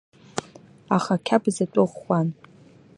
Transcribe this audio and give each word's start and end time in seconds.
Аха 0.95 1.13
ақьабз 1.17 1.57
атәы 1.63 1.83
ӷәӷәан. 1.91 2.27